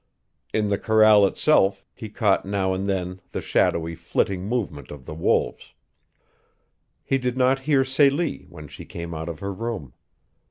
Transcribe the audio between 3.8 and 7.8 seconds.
flitting movement of the wolves. He did not